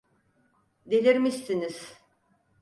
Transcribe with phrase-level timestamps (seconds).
[0.89, 1.95] Delirmişsiniz.